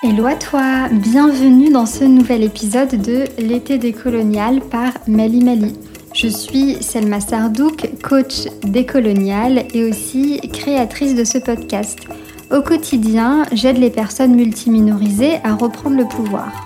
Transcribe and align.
Hello 0.00 0.26
à 0.26 0.36
toi, 0.36 0.88
bienvenue 0.92 1.72
dans 1.72 1.84
ce 1.84 2.04
nouvel 2.04 2.44
épisode 2.44 3.02
de 3.02 3.24
L'été 3.36 3.78
décolonial 3.78 4.60
par 4.60 4.92
Mali 5.08 5.42
Mali. 5.42 5.74
Je 6.14 6.28
suis 6.28 6.80
Selma 6.80 7.18
Sardouk, 7.18 7.90
coach 8.00 8.46
décolonial 8.62 9.64
et 9.74 9.82
aussi 9.82 10.40
créatrice 10.52 11.16
de 11.16 11.24
ce 11.24 11.38
podcast. 11.38 11.98
Au 12.52 12.62
quotidien, 12.62 13.42
j'aide 13.50 13.78
les 13.78 13.90
personnes 13.90 14.36
multiminorisées 14.36 15.40
à 15.42 15.56
reprendre 15.56 15.96
le 15.96 16.06
pouvoir. 16.06 16.64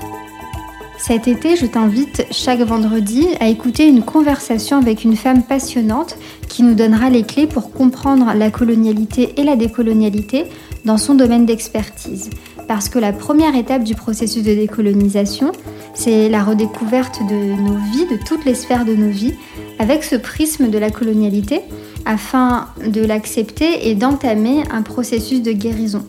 Cet 0.99 1.27
été, 1.27 1.57
je 1.57 1.64
t'invite 1.64 2.27
chaque 2.30 2.61
vendredi 2.61 3.29
à 3.41 3.49
écouter 3.49 3.89
une 3.89 4.03
conversation 4.03 4.77
avec 4.77 5.05
une 5.05 5.17
femme 5.17 5.43
passionnante 5.43 6.19
qui 6.49 6.62
nous 6.62 6.75
donnera 6.75 7.09
les 7.09 7.23
clés 7.23 7.46
pour 7.46 7.73
comprendre 7.73 8.35
la 8.35 8.51
colonialité 8.51 9.33
et 9.39 9.43
la 9.43 9.57
décolonialité 9.57 10.45
dans 10.85 10.99
son 10.99 11.14
domaine 11.14 11.46
d'expertise. 11.46 12.29
Parce 12.72 12.89
que 12.89 12.99
la 12.99 13.12
première 13.12 13.54
étape 13.54 13.85
du 13.85 13.94
processus 13.94 14.43
de 14.43 14.54
décolonisation, 14.54 15.53
c'est 15.93 16.31
la 16.31 16.43
redécouverte 16.43 17.21
de 17.29 17.35
nos 17.35 17.76
vies, 17.93 18.07
de 18.07 18.17
toutes 18.26 18.46
les 18.46 18.54
sphères 18.54 18.86
de 18.86 18.95
nos 18.95 19.11
vies, 19.11 19.35
avec 19.79 20.03
ce 20.03 20.17
prisme 20.17 20.71
de 20.71 20.79
la 20.79 20.90
colonialité, 20.90 21.61
afin 22.07 22.68
de 22.82 23.04
l'accepter 23.04 23.90
et 23.90 23.95
d'entamer 23.95 24.62
un 24.71 24.81
processus 24.81 25.43
de 25.43 25.53
guérison. 25.53 26.07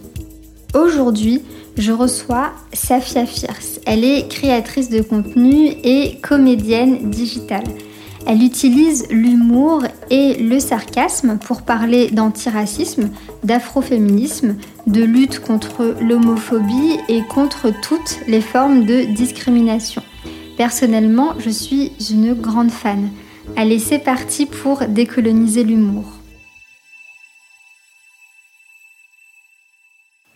Aujourd'hui, 0.74 1.42
je 1.78 1.92
reçois 1.92 2.52
Safia 2.72 3.26
Fierce. 3.26 3.82
Elle 3.86 4.06
est 4.06 4.30
créatrice 4.30 4.90
de 4.90 5.02
contenu 5.02 5.68
et 5.84 6.18
comédienne 6.22 7.10
digitale. 7.10 7.66
Elle 8.26 8.42
utilise 8.42 9.06
l'humour 9.10 9.84
et 10.10 10.36
le 10.36 10.60
sarcasme 10.60 11.38
pour 11.38 11.62
parler 11.64 12.10
d'antiracisme, 12.12 13.10
d'afroféminisme, 13.44 14.58
de 14.88 15.04
lutte 15.04 15.40
contre 15.40 15.96
l'homophobie 16.02 17.00
et 17.08 17.24
contre 17.24 17.72
toutes 17.82 18.20
les 18.28 18.42
formes 18.42 18.86
de 18.86 19.04
discrimination. 19.04 20.04
Personnellement, 20.58 21.34
je 21.40 21.50
suis 21.50 21.94
une 22.12 22.34
grande 22.34 22.72
fan. 22.72 23.10
Allez, 23.56 23.80
c'est 23.80 24.00
parti 24.00 24.46
pour 24.46 24.86
décoloniser 24.88 25.64
l'humour. 25.64 26.06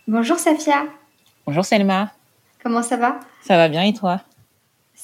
Bonjour 0.06 0.38
Safia. 0.38 0.84
Bonjour 1.46 1.64
Selma. 1.64 2.10
Comment 2.62 2.82
ça 2.82 2.96
va? 2.96 3.20
Ça 3.42 3.56
va 3.56 3.68
bien 3.68 3.82
et 3.82 3.94
toi? 3.94 4.20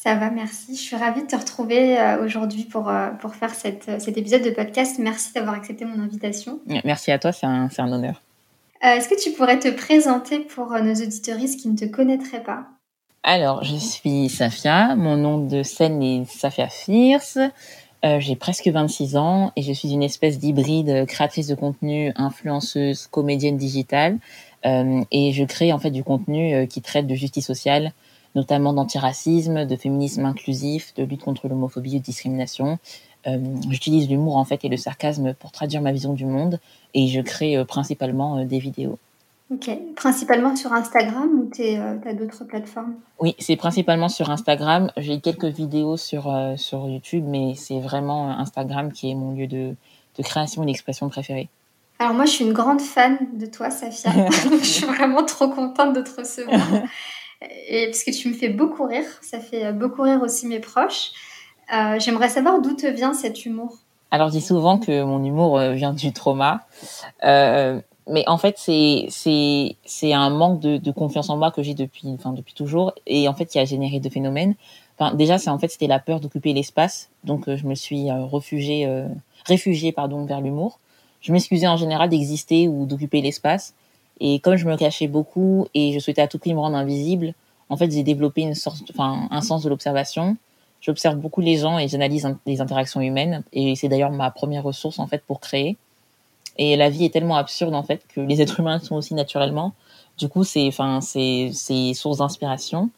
Ça 0.04 0.16
va, 0.16 0.28
merci. 0.28 0.76
Je 0.76 0.82
suis 0.82 0.96
ravie 0.96 1.22
de 1.22 1.26
te 1.26 1.34
retrouver 1.34 1.98
euh, 1.98 2.22
aujourd'hui 2.22 2.64
pour, 2.64 2.90
euh, 2.90 3.08
pour 3.22 3.34
faire 3.34 3.54
cette, 3.54 3.88
euh, 3.88 3.98
cet 3.98 4.18
épisode 4.18 4.42
de 4.42 4.50
podcast. 4.50 4.98
Merci 4.98 5.32
d'avoir 5.32 5.54
accepté 5.54 5.86
mon 5.86 5.98
invitation. 5.98 6.60
Merci 6.84 7.10
à 7.10 7.18
toi, 7.18 7.32
c'est 7.32 7.46
un, 7.46 7.70
un, 7.78 7.92
honneur. 7.92 8.20
Est-ce 8.82 9.08
que 9.08 9.18
tu 9.18 9.30
pourrais 9.30 9.58
te 9.58 9.68
présenter 9.68 10.40
pour 10.40 10.72
nos 10.72 10.92
auditoristes 10.92 11.58
qui 11.58 11.70
ne 11.70 11.76
te 11.78 11.86
connaîtraient 11.86 12.42
pas? 12.42 12.66
Alors, 13.22 13.64
je 13.64 13.76
suis 13.76 14.28
Safia. 14.28 14.94
Mon 14.94 15.16
nom 15.16 15.38
de 15.38 15.62
scène 15.62 16.02
est 16.02 16.26
Safia 16.26 16.68
Fierce. 16.68 17.38
Euh, 18.04 18.20
j'ai 18.20 18.36
presque 18.36 18.68
26 18.68 19.16
ans 19.16 19.52
et 19.56 19.62
je 19.62 19.72
suis 19.72 19.90
une 19.90 20.02
espèce 20.02 20.38
d'hybride 20.38 21.06
créatrice 21.06 21.46
de 21.46 21.54
contenu, 21.54 22.12
influenceuse, 22.16 23.06
comédienne 23.06 23.56
digitale. 23.56 24.18
Euh, 24.66 25.02
et 25.10 25.32
je 25.32 25.44
crée 25.44 25.72
en 25.72 25.78
fait 25.78 25.90
du 25.90 26.04
contenu 26.04 26.68
qui 26.68 26.82
traite 26.82 27.06
de 27.06 27.14
justice 27.14 27.46
sociale, 27.46 27.94
notamment 28.34 28.72
d'antiracisme, 28.72 29.64
de 29.64 29.76
féminisme 29.76 30.24
inclusif, 30.24 30.94
de 30.94 31.04
lutte 31.04 31.22
contre 31.22 31.48
l'homophobie 31.48 31.96
et 31.96 32.00
de 32.00 32.04
discrimination. 32.04 32.78
Euh, 33.26 33.38
J'utilise 33.70 34.08
l'humour 34.08 34.36
en 34.36 34.44
fait 34.44 34.64
et 34.64 34.68
le 34.68 34.76
sarcasme 34.76 35.34
pour 35.34 35.52
traduire 35.52 35.80
ma 35.80 35.92
vision 35.92 36.12
du 36.12 36.26
monde 36.26 36.60
et 36.92 37.08
je 37.08 37.20
crée 37.20 37.56
euh, 37.56 37.64
principalement 37.64 38.44
des 38.44 38.58
vidéos. 38.58 38.98
Ok, 39.50 39.70
principalement 39.94 40.56
sur 40.56 40.72
Instagram 40.72 41.28
ou 41.38 41.50
tu 41.54 41.62
as 41.62 42.14
d'autres 42.14 42.44
plateformes? 42.44 42.94
Oui, 43.20 43.36
c'est 43.38 43.56
principalement 43.56 44.08
sur 44.08 44.30
Instagram. 44.30 44.90
J'ai 44.96 45.20
quelques 45.20 45.44
vidéos 45.44 45.98
sur, 45.98 46.34
sur 46.56 46.88
YouTube, 46.88 47.24
mais 47.28 47.54
c'est 47.54 47.78
vraiment 47.78 48.30
Instagram 48.30 48.90
qui 48.90 49.10
est 49.10 49.14
mon 49.14 49.32
lieu 49.32 49.46
de, 49.46 49.74
de 50.18 50.22
création 50.22 50.62
et 50.62 50.66
d'expression 50.66 51.08
préféré. 51.08 51.48
Alors 51.98 52.14
moi, 52.14 52.24
je 52.24 52.30
suis 52.30 52.44
une 52.44 52.52
grande 52.52 52.80
fan 52.80 53.18
de 53.34 53.46
toi, 53.46 53.70
Safia. 53.70 54.10
je 54.60 54.64
suis 54.64 54.86
vraiment 54.86 55.24
trop 55.24 55.48
contente 55.48 55.94
de 55.94 56.02
te 56.02 56.20
recevoir. 56.20 56.60
Et 57.68 57.86
parce 57.86 58.04
que 58.04 58.10
tu 58.10 58.28
me 58.28 58.34
fais 58.34 58.48
beaucoup 58.48 58.84
rire, 58.84 59.04
ça 59.22 59.40
fait 59.40 59.72
beaucoup 59.72 60.02
rire 60.02 60.20
aussi 60.22 60.46
mes 60.46 60.60
proches. 60.60 61.12
Euh, 61.74 61.98
J'aimerais 61.98 62.28
savoir 62.28 62.60
d'où 62.60 62.74
te 62.74 62.86
vient 62.86 63.14
cet 63.14 63.44
humour. 63.44 63.74
Alors, 64.10 64.28
je 64.28 64.34
dis 64.34 64.40
souvent 64.40 64.78
que 64.78 65.02
mon 65.02 65.24
humour 65.24 65.58
euh, 65.58 65.72
vient 65.72 65.92
du 65.92 66.12
trauma. 66.12 66.66
Euh, 67.24 67.80
mais 68.06 68.24
en 68.26 68.36
fait, 68.36 68.56
c'est 68.58 70.12
un 70.12 70.30
manque 70.30 70.60
de, 70.60 70.90
confiance 70.90 71.30
en 71.30 71.36
moi 71.36 71.50
que 71.50 71.62
j'ai 71.62 71.74
depuis 71.74 72.08
enfin 72.08 72.32
depuis 72.32 72.54
toujours 72.54 72.92
et 73.06 73.28
en 73.28 73.34
fait 73.34 73.46
qui 73.46 73.58
a 73.58 73.64
généré 73.64 74.00
deux 74.00 74.10
phénomènes. 74.10 74.54
Enfin, 74.98 75.14
déjà, 75.14 75.38
c'est 75.38 75.50
en 75.50 75.58
fait 75.58 75.68
c'était 75.68 75.86
la 75.86 75.98
peur 75.98 76.20
d'occuper 76.20 76.52
l'espace, 76.52 77.10
donc 77.24 77.48
euh, 77.48 77.56
je 77.56 77.66
me 77.66 77.74
suis 77.74 78.10
euh, 78.10 78.26
réfugiée 78.26 78.86
euh, 78.86 79.08
réfugiée 79.46 79.92
pardon 79.92 80.24
vers 80.24 80.40
l'humour 80.40 80.78
je 81.24 81.32
m'excusais 81.32 81.66
en 81.66 81.78
général 81.78 82.10
d'exister 82.10 82.68
ou 82.68 82.84
d'occuper 82.84 83.22
l'espace. 83.22 83.74
Et 84.20 84.38
comme 84.38 84.56
je 84.56 84.66
me 84.66 84.76
cachais 84.76 85.08
beaucoup 85.08 85.66
et 85.74 85.92
je 85.92 85.98
souhaitais 85.98 86.22
à 86.22 86.28
tout 86.28 86.38
prix 86.38 86.54
me 86.54 86.60
rendre 86.60 86.76
invisible, 86.76 87.34
en 87.68 87.76
fait, 87.76 87.90
j'ai 87.90 88.02
développé 88.02 88.42
une 88.42 88.54
sorte, 88.54 88.82
enfin, 88.90 89.26
un 89.30 89.40
sens 89.40 89.62
de 89.62 89.68
l'observation. 89.68 90.36
J'observe 90.80 91.16
beaucoup 91.16 91.40
les 91.40 91.56
gens 91.56 91.78
et 91.78 91.88
j'analyse 91.88 92.28
les 92.46 92.60
interactions 92.60 93.00
humaines. 93.00 93.42
Et 93.52 93.74
c'est 93.74 93.88
d'ailleurs 93.88 94.10
ma 94.10 94.30
première 94.30 94.62
ressource, 94.62 94.98
en 94.98 95.06
fait, 95.06 95.22
pour 95.26 95.40
créer. 95.40 95.76
Et 96.56 96.76
la 96.76 96.90
vie 96.90 97.06
est 97.06 97.10
tellement 97.10 97.36
absurde, 97.36 97.74
en 97.74 97.82
fait, 97.82 98.02
que 98.08 98.20
les 98.20 98.40
êtres 98.40 98.60
humains 98.60 98.78
sont 98.78 98.94
aussi 98.94 99.14
naturellement. 99.14 99.72
Du 100.18 100.28
coup, 100.28 100.44
c'est, 100.44 100.68
enfin, 100.68 101.00
c'est, 101.00 101.50
source 101.94 102.18
d'inspiration. 102.18 102.90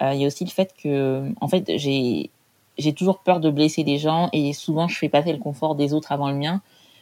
Euh, 0.00 0.14
il 0.14 0.20
y 0.20 0.24
a 0.24 0.26
aussi 0.26 0.44
le 0.44 0.50
fait 0.50 0.72
que, 0.80 1.32
en 1.40 1.48
fait, 1.48 1.72
j'ai, 1.76 2.30
j'ai 2.78 2.92
toujours 2.92 3.18
peur 3.18 3.40
de 3.40 3.50
blesser 3.50 3.84
les 3.84 3.98
gens 3.98 4.28
et 4.32 4.52
souvent 4.52 4.88
je 4.88 4.96
fais 4.96 5.08
passer 5.08 5.32
le 5.32 5.38
confort 5.38 5.74
des 5.74 5.92
autres 5.92 6.12
avant 6.12 6.30
le 6.30 6.36
mien. 6.36 6.60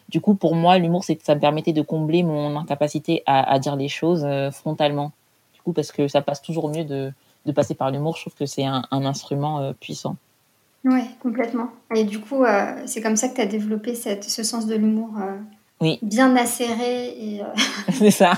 Du 0.09 0.21
coup, 0.23 0.35
pour 0.35 0.55
moi, 0.55 0.79
l'humour, 0.79 1.05
c'est 1.05 1.23
ça 1.23 1.35
me 1.35 1.41
permettait 1.41 1.75
de 1.75 1.83
combler 1.83 2.23
mon 2.23 2.57
incapacité 2.59 3.23
à, 3.27 3.53
à 3.53 3.59
dire 3.59 3.77
les 3.77 3.89
choses 3.89 4.25
euh, 4.25 4.51
frontalement. 4.51 5.13
Du 5.55 5.61
coup, 5.61 5.73
parce 5.73 5.93
que 5.93 6.09
ça 6.09 6.23
passe 6.23 6.41
toujours 6.41 6.71
mieux 6.71 6.85
de, 6.85 7.13
de 7.45 7.53
passer 7.53 7.75
par 7.75 7.91
l'humour. 7.91 8.17
Je 8.17 8.23
trouve 8.23 8.35
que 8.35 8.47
c'est 8.47 8.65
un, 8.65 8.85
un, 8.91 9.05
instrument 9.05 9.61
euh, 9.61 9.73
puissant. 9.79 10.17
Oui, 10.85 11.03
complètement. 11.21 11.69
Et 11.95 12.05
du 12.05 12.21
coup, 12.21 12.45
euh, 12.45 12.73
c'est 12.87 13.03
comme 13.03 13.17
ça 13.17 13.29
que 13.29 13.35
tu 13.35 13.43
as 13.43 13.47
développé 13.47 13.95
cette, 13.95 14.25
ce 14.25 14.43
sens 14.43 14.67
de 14.67 14.77
l'humour 14.77 15.11
oui. 15.83 15.99
bien 16.01 16.35
acéré. 16.37 17.09
Et, 17.09 17.43
c'est 17.93 18.11
ça. 18.11 18.33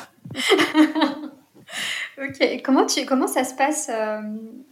ok. 2.21 2.63
Comment, 2.65 2.87
tu, 2.87 3.07
comment 3.07 3.29
ça 3.29 3.45
se 3.45 3.55
passe 3.55 3.93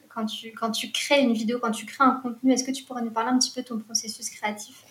quand, 0.09 0.27
tu, 0.27 0.51
quand 0.51 0.73
tu 0.73 0.91
crées 0.91 1.21
une 1.21 1.33
vidéo, 1.33 1.61
quand 1.63 1.71
tu 1.71 1.87
crées 1.87 2.05
un 2.05 2.19
contenu? 2.23 2.53
Est-ce 2.53 2.65
que 2.65 2.73
tu 2.73 2.83
pourrais 2.83 3.03
nous 3.03 3.13
parler 3.13 3.31
un 3.31 3.39
petit 3.39 3.53
peu 3.53 3.63
de 3.63 3.69
ton 3.69 3.79
processus 3.79 4.31
créatif? 4.31 4.83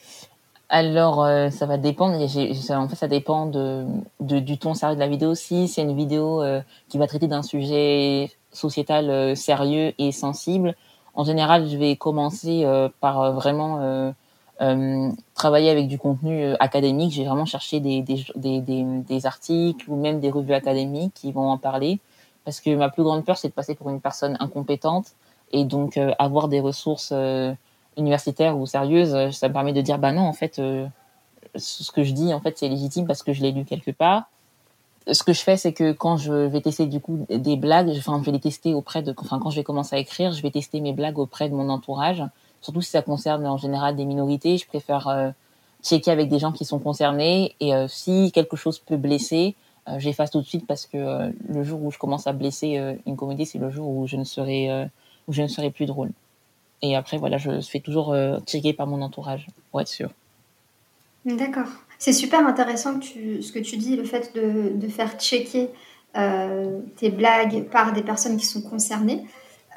Alors, 0.70 1.24
euh, 1.24 1.50
ça 1.50 1.66
va 1.66 1.78
dépendre. 1.78 2.16
en 2.22 2.88
fait, 2.90 2.96
ça 2.96 3.08
dépend 3.08 3.46
de, 3.46 3.86
de, 4.20 4.40
du 4.40 4.58
ton 4.58 4.74
sérieux 4.74 4.96
de 4.96 5.00
la 5.00 5.08
vidéo. 5.08 5.34
Si 5.34 5.68
c'est 5.70 5.82
une 5.82 5.96
vidéo 5.96 6.42
euh, 6.42 6.62
qui 6.90 6.98
va 6.98 7.08
traiter 7.08 7.28
d'un 7.28 7.42
sujet 7.42 8.30
sociétal 8.52 9.10
euh, 9.10 9.36
sérieux 9.36 9.94
et 9.98 10.12
sensible, 10.12 10.76
en 11.14 11.24
général, 11.24 11.68
je 11.70 11.78
vais 11.78 11.96
commencer 11.96 12.66
euh, 12.66 12.90
par 13.00 13.22
euh, 13.22 13.32
vraiment 13.32 14.14
travailler 15.36 15.70
avec 15.70 15.88
du 15.88 16.00
contenu 16.00 16.54
académique. 16.60 17.14
J'ai 17.14 17.26
vraiment 17.26 17.46
cherché 17.46 17.80
des, 17.80 18.02
des, 18.02 18.26
des, 18.36 18.60
des, 18.60 18.84
des 19.08 19.26
articles 19.28 19.86
ou 19.88 19.96
même 19.96 20.20
des 20.20 20.32
revues 20.32 20.54
académiques 20.54 21.14
qui 21.14 21.32
vont 21.32 21.50
en 21.50 21.58
parler. 21.58 22.00
Parce 22.44 22.60
que 22.60 22.76
ma 22.76 22.90
plus 22.90 23.04
grande 23.04 23.24
peur, 23.24 23.38
c'est 23.38 23.50
de 23.50 23.54
passer 23.54 23.76
pour 23.76 23.90
une 23.90 24.02
personne 24.02 24.36
incompétente 24.40 25.12
et 25.52 25.64
donc 25.64 26.00
avoir 26.18 26.48
des 26.48 26.60
ressources 26.60 27.14
universitaire 27.98 28.58
ou 28.58 28.66
sérieuse, 28.66 29.14
euh, 29.14 29.32
ça 29.32 29.50
me 29.50 29.54
permet 29.54 29.74
de 29.74 29.82
dire 29.82 29.98
bah 29.98 30.12
non 30.12 30.22
en 30.22 30.34
fait 30.34 30.60
euh, 30.60 30.88
ce 31.56 31.92
que 31.92 32.04
je 32.04 32.14
dis 32.14 32.34
en 32.34 32.40
fait 32.40 32.58
c'est 32.58 32.70
légitime 32.70 33.06
parce 33.06 33.24
que 33.24 33.34
je 33.34 33.42
l'ai 33.42 33.52
lu 33.52 33.66
quelque 33.66 33.92
part. 33.92 34.30
Ce 35.12 35.24
que 35.24 35.34
je 35.34 35.42
fais 35.42 35.58
c'est 35.58 35.74
que 35.74 35.92
quand 35.94 36.18
je 36.18 36.34
vais 36.34 36.62
tester 36.62 36.86
du 36.86 37.00
coup 37.00 37.26
des 37.30 37.56
blagues, 37.56 37.90
enfin 37.98 38.20
je 38.20 38.26
vais 38.26 38.34
les 38.34 38.40
tester 38.40 38.74
auprès 38.74 39.02
de 39.02 39.14
enfin 39.18 39.40
quand 39.40 39.50
je 39.50 39.58
vais 39.58 39.64
commencer 39.64 39.96
à 39.96 40.00
écrire, 40.00 40.32
je 40.32 40.42
vais 40.42 40.52
tester 40.52 40.82
mes 40.82 40.94
blagues 40.94 41.18
auprès 41.18 41.50
de 41.50 41.56
mon 41.56 41.70
entourage, 41.70 42.24
surtout 42.62 42.82
si 42.82 42.92
ça 42.92 43.02
concerne 43.02 43.46
en 43.48 43.58
général 43.58 43.96
des 43.96 44.06
minorités, 44.06 44.58
je 44.58 44.68
préfère 44.68 45.08
euh, 45.08 45.30
checker 45.82 46.12
avec 46.12 46.30
des 46.30 46.40
gens 46.40 46.52
qui 46.52 46.66
sont 46.66 46.80
concernés 46.80 47.56
et 47.60 47.72
si 47.88 48.32
quelque 48.34 48.58
chose 48.58 48.80
peut 48.80 48.98
blesser, 48.98 49.56
j'efface 49.98 50.32
tout 50.32 50.42
de 50.42 50.46
suite 50.46 50.66
parce 50.68 50.88
que 50.88 51.32
le 51.48 51.64
jour 51.64 51.82
où 51.84 51.92
je 51.92 52.00
commence 52.00 52.26
à 52.28 52.34
blesser 52.34 52.98
une 53.06 53.16
comédie, 53.16 53.46
c'est 53.46 53.60
le 53.60 53.70
jour 53.70 53.88
où 53.88 54.08
je 54.08 54.18
ne 54.18 54.24
serai 54.24 54.90
où 55.28 55.34
je 55.34 55.44
ne 55.44 55.48
serai 55.48 55.70
plus 55.70 55.86
drôle. 55.86 56.12
Et 56.82 56.96
après, 56.96 57.18
voilà, 57.18 57.38
je 57.38 57.60
fais 57.62 57.80
toujours 57.80 58.14
euh, 58.14 58.40
checker 58.46 58.74
par 58.74 58.88
mon 58.88 59.02
entourage 59.02 59.48
pour 59.72 59.82
être 59.82 59.88
sûr. 59.88 60.10
D'accord. 61.26 61.68
C'est 62.00 62.14
super 62.14 62.46
intéressant 62.46 63.00
que 63.00 63.06
tu, 63.06 63.42
ce 63.42 63.52
que 63.52 63.60
tu 63.60 63.78
dis, 63.78 63.96
le 63.96 64.04
fait 64.04 64.34
de, 64.36 64.72
de 64.76 64.88
faire 64.88 65.18
checker 65.20 65.70
euh, 66.16 66.80
tes 66.96 67.10
blagues 67.10 67.66
par 67.70 67.94
des 67.94 68.04
personnes 68.04 68.38
qui 68.38 68.46
sont 68.46 68.62
concernées. 68.62 69.26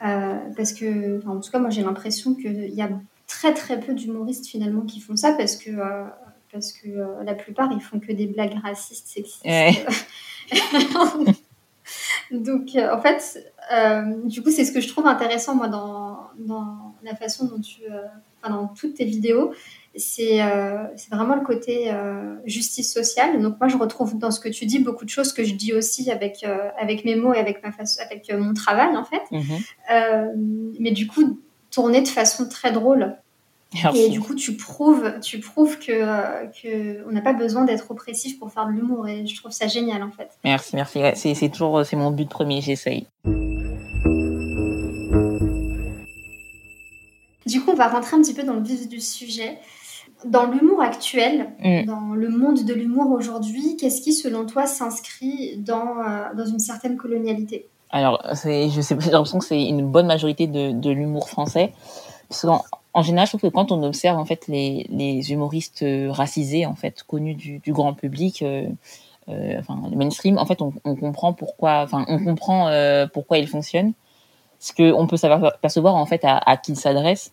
Euh, 0.04 0.36
parce 0.56 0.72
que, 0.72 1.26
en 1.26 1.40
tout 1.40 1.50
cas, 1.50 1.58
moi 1.58 1.70
j'ai 1.70 1.82
l'impression 1.82 2.34
qu'il 2.34 2.74
y 2.74 2.80
a 2.80 2.88
très 3.26 3.52
très 3.52 3.78
peu 3.78 3.92
d'humoristes 3.94 4.46
finalement 4.46 4.82
qui 4.82 5.00
font 5.00 5.16
ça 5.16 5.32
parce 5.32 5.56
que, 5.56 5.70
euh, 5.70 6.04
parce 6.52 6.72
que 6.72 6.88
euh, 6.88 7.22
la 7.24 7.34
plupart 7.34 7.70
ils 7.72 7.80
font 7.80 8.00
que 8.00 8.12
des 8.12 8.26
blagues 8.26 8.58
racistes, 8.62 9.08
sexistes. 9.08 9.44
Ouais. 9.44 9.84
Donc, 12.30 12.76
euh, 12.76 12.94
en 12.94 13.00
fait, 13.00 13.52
euh, 13.72 14.02
du 14.24 14.42
coup, 14.42 14.50
c'est 14.50 14.64
ce 14.64 14.72
que 14.72 14.80
je 14.80 14.88
trouve 14.88 15.06
intéressant, 15.06 15.54
moi, 15.54 15.68
dans, 15.68 16.18
dans 16.38 16.94
la 17.02 17.14
façon 17.14 17.46
dont 17.46 17.60
tu. 17.60 17.82
Euh, 17.90 18.02
enfin, 18.42 18.54
dans 18.54 18.68
toutes 18.68 18.94
tes 18.94 19.04
vidéos. 19.04 19.52
C'est 19.96 20.38
vraiment 21.10 21.34
le 21.34 21.44
côté 21.44 21.92
justice 22.44 22.92
sociale. 22.92 23.42
Donc, 23.42 23.58
moi, 23.58 23.66
je 23.66 23.76
retrouve 23.76 24.16
dans 24.18 24.30
ce 24.30 24.38
que 24.38 24.48
tu 24.48 24.64
dis 24.64 24.78
beaucoup 24.78 25.04
de 25.04 25.10
choses 25.10 25.32
que 25.32 25.42
je 25.42 25.54
dis 25.54 25.74
aussi 25.74 26.12
avec, 26.12 26.46
avec 26.78 27.04
mes 27.04 27.16
mots 27.16 27.34
et 27.34 27.38
avec, 27.38 27.60
ma 27.64 27.72
façon, 27.72 28.00
avec 28.00 28.32
mon 28.32 28.54
travail, 28.54 28.96
en 28.96 29.04
fait. 29.04 29.22
Mhm. 29.32 30.76
mais 30.78 30.92
du 30.92 31.08
coup, 31.08 31.40
tourner 31.72 32.02
de 32.02 32.08
façon 32.08 32.48
très 32.48 32.70
drôle. 32.70 33.16
Et 33.94 34.08
du 34.08 34.20
coup, 34.20 34.34
tu 34.34 34.56
prouves, 34.56 35.20
tu 35.20 35.38
prouves 35.38 35.78
que, 35.78 36.50
que 36.60 37.06
on 37.08 37.12
n'a 37.12 37.20
pas 37.20 37.32
besoin 37.32 37.64
d'être 37.64 37.90
oppressif 37.90 38.38
pour 38.38 38.52
faire 38.52 38.66
de 38.66 38.72
l'humour. 38.72 39.06
Et 39.06 39.26
je 39.26 39.36
trouve 39.36 39.52
ça 39.52 39.68
génial, 39.68 40.02
en 40.02 40.10
fait. 40.10 40.30
Merci, 40.44 40.74
merci. 40.76 41.00
c'est, 41.14 41.48
toujours, 41.48 41.84
c'est 41.86 41.96
mon 41.96 42.10
but 42.10 42.28
premier. 42.28 42.60
J'essaye. 42.60 43.06
Du 47.46 47.60
coup, 47.60 47.70
on 47.70 47.74
va 47.74 47.88
rentrer 47.88 48.16
un 48.16 48.22
petit 48.22 48.34
peu 48.34 48.42
dans 48.42 48.54
le 48.54 48.62
vif 48.62 48.88
du 48.88 49.00
sujet. 49.00 49.58
Dans 50.24 50.46
l'humour 50.46 50.82
actuel, 50.82 51.50
mm. 51.60 51.84
dans 51.86 52.14
le 52.14 52.28
monde 52.28 52.64
de 52.64 52.74
l'humour 52.74 53.10
aujourd'hui, 53.12 53.76
qu'est-ce 53.76 54.02
qui, 54.02 54.12
selon 54.12 54.46
toi, 54.46 54.66
s'inscrit 54.66 55.56
dans, 55.58 56.00
euh, 56.00 56.34
dans 56.36 56.44
une 56.44 56.58
certaine 56.58 56.96
colonialité? 56.96 57.66
Alors, 57.90 58.20
je 58.30 58.34
sais, 58.34 58.68
j'ai 58.68 59.10
l'impression 59.10 59.38
que 59.38 59.44
c'est 59.44 59.62
une 59.62 59.90
bonne 59.90 60.06
majorité 60.06 60.46
de, 60.46 60.72
de 60.72 60.90
l'humour 60.90 61.28
français. 61.28 61.72
Parce 62.28 62.46
en 62.92 63.02
général, 63.02 63.26
je 63.26 63.30
trouve 63.32 63.50
que 63.50 63.54
quand 63.54 63.72
on 63.72 63.82
observe 63.82 64.18
en 64.18 64.24
fait 64.24 64.48
les, 64.48 64.86
les 64.90 65.32
humoristes 65.32 65.82
euh, 65.82 66.10
racisés, 66.10 66.66
en 66.66 66.74
fait 66.74 67.02
connus 67.04 67.34
du, 67.34 67.72
grand 67.72 67.94
public, 67.94 68.42
euh, 68.42 68.66
euh, 69.28 69.58
enfin 69.58 69.80
le 69.90 69.96
mainstream, 69.96 70.38
en 70.38 70.46
fait, 70.46 70.60
on, 70.60 70.72
comprend 70.96 71.32
pourquoi, 71.32 71.82
enfin, 71.82 72.04
on 72.08 72.22
comprend 72.24 72.68
euh, 72.68 73.06
pourquoi 73.06 73.38
ils 73.38 73.46
fonctionnent, 73.46 73.92
ce 74.58 74.72
que 74.72 74.92
on 74.92 75.06
peut 75.06 75.16
savoir 75.16 75.58
percevoir 75.60 75.94
en 75.94 76.06
fait 76.06 76.22
à, 76.24 76.56
qui 76.56 76.72
ils 76.72 76.76
s'adressent, 76.76 77.32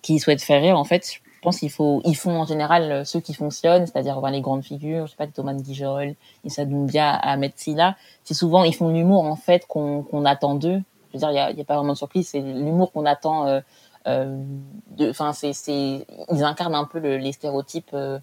qui 0.00 0.18
souhaitent 0.18 0.42
faire 0.42 0.62
rire. 0.62 0.78
En 0.78 0.84
fait, 0.84 1.06
je 1.06 1.40
pense 1.42 1.58
qu'il 1.58 1.70
faut, 1.70 2.00
ils 2.04 2.16
font 2.16 2.40
en 2.40 2.46
général 2.46 3.04
ceux 3.04 3.20
qui 3.20 3.34
fonctionnent, 3.34 3.86
c'est-à-dire 3.86 4.20
les 4.30 4.40
grandes 4.40 4.64
figures, 4.64 5.06
je 5.06 5.10
sais 5.10 5.16
pas, 5.16 5.26
Thomas 5.26 5.52
de 5.52 5.60
Guijol, 5.60 6.14
Issa 6.44 6.64
Doumbia, 6.64 7.10
Ahmed 7.10 7.52
Silla. 7.56 7.96
C'est 8.24 8.34
souvent, 8.34 8.64
ils 8.64 8.74
font 8.74 8.88
l'humour 8.88 9.24
en 9.24 9.36
fait 9.36 9.66
qu'on 9.66 10.02
qu'on 10.02 10.24
attend 10.24 10.54
d'eux. 10.54 10.80
Je 11.12 11.14
veux 11.14 11.18
dire, 11.18 11.30
il 11.30 11.36
y 11.36 11.38
a, 11.38 11.50
y 11.50 11.60
a, 11.60 11.64
pas 11.64 11.76
vraiment 11.76 11.92
de 11.92 11.98
surprise, 11.98 12.28
c'est 12.28 12.40
l'humour 12.40 12.92
qu'on 12.92 13.04
attend. 13.04 13.60
Euh, 14.08 14.42
enfin, 15.10 15.32
ils 15.42 16.44
incarnent 16.44 16.74
un 16.74 16.84
peu 16.84 16.98
le, 16.98 17.18
les 17.18 17.32
stéréotypes 17.32 17.90
euh, 17.92 18.18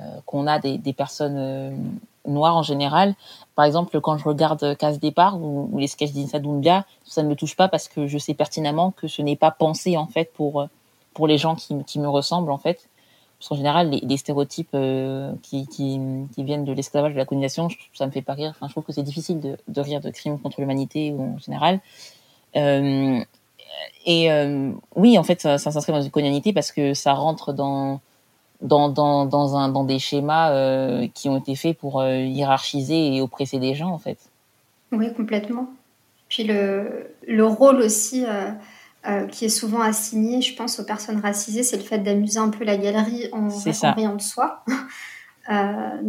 euh, 0.00 0.04
qu'on 0.24 0.46
a 0.46 0.58
des, 0.58 0.92
personnes 0.92 2.00
noires 2.26 2.56
en 2.56 2.62
général. 2.62 3.14
Par 3.54 3.64
exemple, 3.64 4.00
quand 4.00 4.16
je 4.18 4.24
regarde 4.24 4.76
Casse 4.76 4.98
Départ 4.98 5.40
ou, 5.40 5.68
ou 5.72 5.78
les 5.78 5.86
sketchs 5.86 6.12
d'Insa 6.12 6.38
Doumbia, 6.38 6.84
ça 7.04 7.22
ne 7.22 7.28
me 7.28 7.36
touche 7.36 7.56
pas 7.56 7.68
parce 7.68 7.88
que 7.88 8.06
je 8.06 8.18
sais 8.18 8.34
pertinemment 8.34 8.90
que 8.92 9.08
ce 9.08 9.22
n'est 9.22 9.36
pas 9.36 9.50
pensé 9.50 9.96
en 9.96 10.06
fait 10.06 10.32
pour 10.32 10.66
pour 11.14 11.26
les 11.26 11.38
gens 11.38 11.54
qui, 11.54 11.98
me 11.98 12.08
ressemblent 12.08 12.50
en 12.50 12.58
fait. 12.58 12.88
Parce 13.38 13.48
qu'en 13.48 13.56
général, 13.56 13.90
les, 13.90 14.16
stéréotypes 14.16 14.76
qui, 15.42 15.66
viennent 16.38 16.64
de 16.64 16.72
l'esclavage, 16.72 17.12
de 17.12 17.18
la 17.18 17.24
colonisation, 17.24 17.68
ça 17.94 18.06
me 18.06 18.10
fait 18.10 18.22
pas 18.22 18.34
rire. 18.34 18.50
Enfin, 18.54 18.66
je 18.66 18.72
trouve 18.72 18.84
que 18.84 18.92
c'est 18.92 19.02
difficile 19.02 19.40
de, 19.40 19.80
rire 19.80 20.00
de 20.00 20.10
crimes 20.10 20.38
contre 20.38 20.60
l'humanité 20.60 21.12
ou 21.12 21.34
en 21.34 21.38
général. 21.38 21.80
Et 24.04 24.30
euh, 24.30 24.70
oui, 24.94 25.18
en 25.18 25.24
fait, 25.24 25.40
ça, 25.40 25.58
ça 25.58 25.70
s'inscrit 25.70 25.92
dans 25.92 26.00
une 26.00 26.10
colonialité 26.10 26.52
parce 26.52 26.72
que 26.72 26.94
ça 26.94 27.12
rentre 27.12 27.52
dans 27.52 28.00
dans 28.62 28.88
dans 28.88 29.26
dans 29.26 29.56
un 29.56 29.68
dans 29.68 29.84
des 29.84 29.98
schémas 29.98 30.52
euh, 30.52 31.08
qui 31.12 31.28
ont 31.28 31.38
été 31.38 31.56
faits 31.56 31.76
pour 31.76 32.00
euh, 32.00 32.18
hiérarchiser 32.18 33.14
et 33.14 33.20
oppresser 33.20 33.58
des 33.58 33.74
gens, 33.74 33.90
en 33.90 33.98
fait. 33.98 34.18
Oui, 34.92 35.12
complètement. 35.12 35.68
Puis 36.28 36.44
le 36.44 37.10
le 37.26 37.44
rôle 37.44 37.76
aussi. 37.76 38.24
Qui 39.30 39.44
est 39.44 39.50
souvent 39.50 39.82
assigné, 39.82 40.42
je 40.42 40.56
pense, 40.56 40.80
aux 40.80 40.84
personnes 40.84 41.20
racisées, 41.20 41.62
c'est 41.62 41.76
le 41.76 41.84
fait 41.84 41.98
d'amuser 41.98 42.40
un 42.40 42.48
peu 42.48 42.64
la 42.64 42.76
galerie 42.76 43.28
en, 43.30 43.46
en 43.46 43.92
riant 43.92 44.16
de 44.16 44.20
soi. 44.20 44.64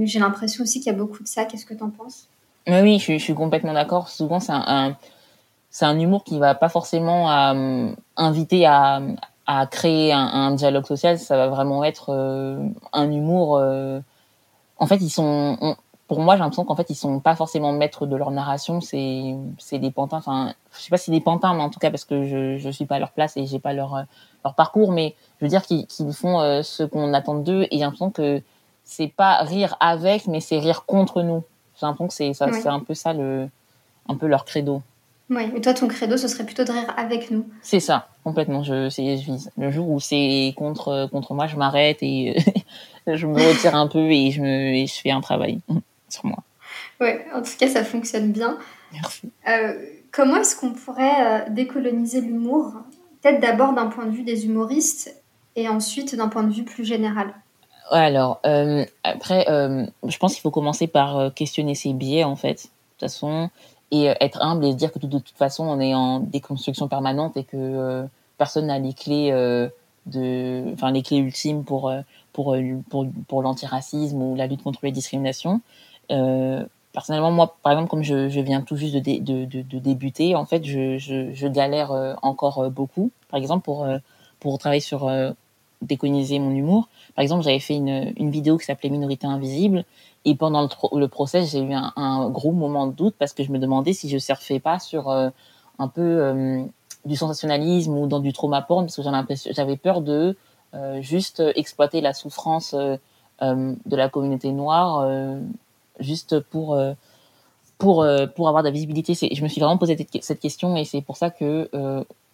J'ai 0.02 0.18
l'impression 0.18 0.64
aussi 0.64 0.80
qu'il 0.80 0.92
y 0.92 0.96
a 0.96 0.98
beaucoup 0.98 1.22
de 1.22 1.28
ça. 1.28 1.46
Qu'est-ce 1.46 1.68
que 1.68 1.76
tu 1.76 1.84
en 1.84 1.92
penses? 1.92 2.28
Oui, 2.66 2.82
oui, 2.82 2.98
je, 2.98 3.14
je, 3.14 3.18
suis 3.20 3.36
complètement 3.36 3.74
d'accord. 3.74 4.10
Souvent, 4.10 4.40
c'est 4.40 4.52
un, 4.52 4.64
un 4.66 4.98
c'est 5.78 5.86
un 5.86 6.00
humour 6.00 6.24
qui 6.24 6.40
va 6.40 6.56
pas 6.56 6.70
forcément 6.70 7.32
euh, 7.32 7.92
inviter 8.16 8.66
à, 8.66 9.00
à 9.46 9.68
créer 9.68 10.12
un, 10.12 10.26
un, 10.26 10.52
dialogue 10.56 10.88
social. 10.88 11.20
Ça 11.20 11.38
va 11.38 11.50
vraiment 11.50 11.84
être 11.84 12.08
euh, 12.10 12.68
un 12.94 13.12
humour. 13.12 13.58
Euh, 13.58 14.00
en 14.80 14.88
fait, 14.88 14.96
ils 14.96 15.12
sont. 15.12 15.56
On, 15.62 15.76
pour 16.08 16.20
moi, 16.20 16.34
j'ai 16.34 16.40
l'impression 16.40 16.66
qu'en 16.66 16.76
fait, 16.76 16.90
ils 16.90 16.96
sont 16.96 17.20
pas 17.20 17.36
forcément 17.36 17.74
maîtres 17.74 18.08
de 18.08 18.16
leur 18.16 18.32
narration. 18.32 18.82
C'est 18.82 19.36
c'est 19.60 19.78
des 19.78 19.92
pantins. 19.92 20.18
Enfin, 20.18 20.56
je 20.72 20.82
sais 20.82 20.90
pas 20.90 20.98
si 20.98 21.12
des 21.12 21.22
pantins, 21.22 21.54
mais 21.54 21.62
en 21.62 21.70
tout 21.70 21.78
cas 21.78 21.92
parce 21.92 22.06
que 22.06 22.24
je 22.24 22.58
je 22.58 22.70
suis 22.72 22.86
pas 22.86 22.96
à 22.96 23.00
leur 23.00 23.12
place 23.12 23.38
et 23.38 23.46
j'ai 23.46 23.60
pas 23.60 23.74
leur 23.74 24.04
leur 24.44 24.56
parcours. 24.56 24.92
Mais 24.92 25.14
je 25.40 25.46
veux 25.46 25.50
dire 25.50 25.62
qu'ils 25.62 25.86
font 26.12 26.40
euh, 26.40 26.64
ce 26.64 26.82
qu'on 26.82 27.14
attend 27.14 27.36
d'eux. 27.36 27.68
Et 27.70 27.78
j'ai 27.78 27.82
l'impression 27.82 28.10
que 28.10 28.42
c'est 28.84 29.10
pas 29.10 29.44
rire 29.44 29.78
avec, 29.80 30.26
mais 30.26 30.40
c'est 30.40 30.58
rire 30.58 30.86
contre 30.88 31.22
nous. 31.22 31.44
J'ai 31.80 31.86
l'impression 31.86 32.08
que 32.08 32.14
c'est 32.16 32.34
ça, 32.34 32.52
c'est 32.52 32.68
un 32.68 32.80
peu 32.80 32.96
ça 32.96 33.14
le 33.14 33.48
un 34.10 34.16
peu 34.16 34.26
leur 34.26 34.44
credo. 34.44 34.82
Oui, 35.30 35.44
et 35.56 35.62
toi, 35.62 35.74
ton 35.74 35.88
credo, 35.88 36.16
ce 36.16 36.28
serait 36.28 36.46
plutôt 36.46 36.64
de 36.64 36.72
rire 36.72 36.94
avec 36.96 37.32
nous. 37.32 37.46
C'est 37.62 37.82
ça, 37.82 38.08
complètement. 38.24 38.64
Je, 38.64 38.90
je 38.90 39.26
vise. 39.26 39.52
Le 39.58 39.72
jour 39.72 39.90
où 39.90 40.00
c'est 40.00 40.54
contre, 40.56 41.10
contre 41.12 41.34
moi, 41.34 41.48
je 41.48 41.58
m'arrête 41.58 41.98
et 42.02 42.38
je 43.08 43.28
me 43.28 43.36
retire 43.36 43.76
un 43.76 43.88
peu 43.88 44.10
et 44.12 44.32
je, 44.32 44.42
me, 44.42 44.76
et 44.76 44.88
je 44.88 44.94
fais 44.94 45.12
un 45.12 45.22
travail 45.22 45.60
sur 46.10 46.26
moi. 46.26 46.40
Oui, 47.02 47.10
en 47.34 47.42
tout 47.42 47.52
cas, 47.60 47.68
ça 47.68 47.84
fonctionne 47.84 48.32
bien. 48.32 48.58
Merci. 48.94 49.30
Euh, 49.50 49.74
comment 50.12 50.38
est-ce 50.38 50.56
qu'on 50.56 50.72
pourrait 50.72 51.26
euh, 51.26 51.50
décoloniser 51.50 52.22
l'humour 52.22 52.74
Peut-être 53.22 53.42
d'abord 53.42 53.74
d'un 53.74 53.88
point 53.88 54.06
de 54.06 54.12
vue 54.12 54.24
des 54.24 54.46
humoristes 54.46 55.14
et 55.56 55.68
ensuite 55.68 56.16
d'un 56.16 56.30
point 56.30 56.44
de 56.44 56.54
vue 56.54 56.64
plus 56.64 56.86
général? 56.86 57.34
Alors, 57.92 58.40
euh, 58.46 58.86
après, 59.04 59.46
euh, 59.50 59.86
je 60.08 60.18
pense 60.18 60.34
qu'il 60.34 60.42
faut 60.42 60.52
commencer 60.52 60.88
par 60.88 61.18
euh, 61.18 61.30
questionner 61.30 61.76
ses 61.76 61.94
biais, 61.94 62.24
en 62.24 62.36
fait. 62.36 62.56
De 62.56 62.62
toute 62.62 63.12
façon, 63.12 63.50
et 63.92 64.06
être 64.20 64.42
humble 64.42 64.66
et 64.66 64.72
se 64.72 64.78
dire 64.78 64.92
que 64.92 65.00
de, 65.00 65.20
toute 65.20 65.38
façon 65.38 65.64
on 65.66 65.80
est 65.80 65.94
en 65.94 66.20
déconstruction 66.20 66.88
permanente 66.88 67.38
et 67.38 67.44
que 67.44 67.58
euh, 67.58 68.04
personne 68.38 68.68
n'a 68.68 68.80
les 68.80 68.94
clés 68.94 69.30
euh, 69.32 69.70
de 70.06 70.74
enfin 70.74 70.92
les 70.92 71.04
clés 71.04 71.18
ultimes 71.18 71.64
pour 71.64 71.92
pour 72.34 72.56
pour, 72.90 73.08
pour 73.28 73.42
l'antiracisme 73.42 74.22
ou 74.22 74.36
la 74.36 74.48
lutte 74.48 74.64
contre 74.64 74.80
les 74.84 74.92
discriminations. 74.92 75.62
Euh, 76.12 76.66
personnellement 76.92 77.32
moi 77.32 77.56
par 77.64 77.74
exemple 77.74 77.90
comme 77.90 78.04
je, 78.04 78.30
je 78.30 78.40
viens 78.42 78.62
tout 78.62 78.76
juste 78.76 78.96
de, 78.96 79.00
de, 79.00 79.46
de, 79.46 79.62
de 79.62 79.80
débuter 79.80 80.36
en 80.36 80.46
fait 80.46 80.66
je, 80.66 80.98
je, 80.98 81.34
je 81.34 81.48
galère 81.48 82.18
encore 82.22 82.70
beaucoup. 82.70 83.12
Par 83.30 83.40
exemple 83.40 83.64
pour 83.64 83.88
pour 84.40 84.58
travailler 84.60 84.82
sur 84.82 85.10
décoloniser 85.82 86.40
mon 86.40 86.52
humour. 86.52 86.90
Par 87.16 87.24
exemple 87.24 87.44
j'avais 87.44 87.60
fait 87.60 87.76
une, 87.76 88.14
une 88.18 88.32
vidéo 88.32 88.58
qui 88.58 88.66
s'appelait 88.66 88.90
minorité 88.90 89.28
invisible 89.28 89.86
et 90.28 90.36
pendant 90.36 90.68
le, 90.92 91.08
process, 91.08 91.52
j'ai 91.52 91.62
eu 91.62 91.74
un, 91.74 92.30
gros 92.30 92.52
moment 92.52 92.86
de 92.86 92.92
doute 92.92 93.16
parce 93.18 93.32
que 93.32 93.44
je 93.44 93.52
me 93.52 93.60
demandais 93.60 93.94
si 93.94 94.10
je 94.10 94.18
surfais 94.18 94.60
pas 94.60 94.78
sur 94.78 95.10
euh, 95.10 95.30
un 95.80 95.88
peu 95.88 96.02
euh, 96.02 96.64
du 97.06 97.16
sensationnalisme 97.16 97.98
ou 97.98 98.08
dans 98.08 98.20
du 98.20 98.34
trauma 98.34 98.62
porn 98.62 98.84
parce 98.86 98.98
que 98.98 99.54
j'avais 99.54 99.78
peur 99.78 100.02
de 100.02 100.36
euh, 100.74 101.02
juste 101.02 101.42
exploiter 101.56 102.02
la 102.02 102.14
souffrance 102.14 102.76
de 102.76 103.96
la 103.96 104.10
communauté 104.10 104.52
noire 104.52 105.08
juste 106.02 106.42
pour 106.42 106.78
pour 107.78 108.06
pour 108.36 108.48
avoir 108.50 108.64
de 108.64 108.68
la 108.68 108.74
visibilité. 108.74 109.14
Je 109.14 109.42
me 109.42 109.48
suis 109.48 109.62
vraiment 109.62 109.78
posé 109.78 109.96
cette 110.20 110.40
question 110.42 110.76
et 110.76 110.84
c'est 110.84 111.02
pour 111.02 111.16
ça 111.16 111.30
que 111.30 111.70